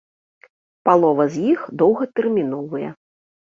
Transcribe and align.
Палова 0.89 1.27
з 1.37 1.45
іх 1.51 1.59
доўгатэрміновыя. 1.85 2.89